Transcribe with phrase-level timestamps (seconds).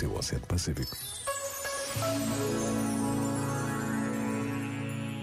[0.00, 0.96] teu Oceano Pacífico.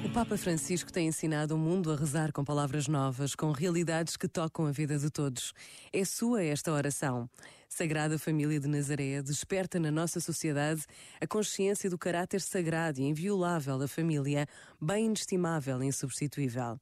[0.06, 4.28] O Papa Francisco tem ensinado o mundo a rezar com palavras novas, com realidades que
[4.28, 5.52] tocam a vida de todos.
[5.92, 7.28] É sua esta oração.
[7.68, 10.84] Sagrada Família de Nazaré desperta na nossa sociedade
[11.20, 14.46] a consciência do caráter sagrado e inviolável da família,
[14.80, 16.80] bem inestimável e insubstituível.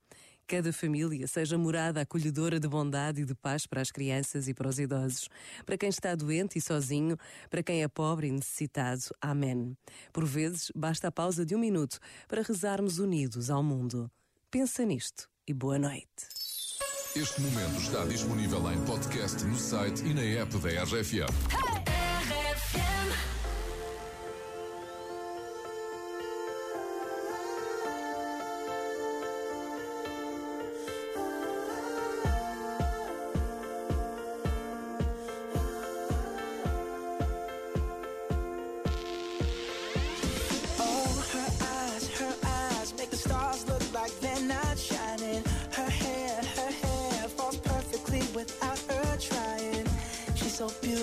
[0.47, 4.69] Cada família seja morada acolhedora de bondade e de paz para as crianças e para
[4.69, 5.27] os idosos,
[5.65, 7.17] para quem está doente e sozinho,
[7.49, 9.01] para quem é pobre e necessitado.
[9.19, 9.75] Amém.
[10.13, 14.09] Por vezes, basta a pausa de um minuto para rezarmos unidos ao mundo.
[14.51, 16.27] Pensa nisto e boa noite.
[17.15, 21.74] Este momento está disponível em podcast no site e na app da RFM.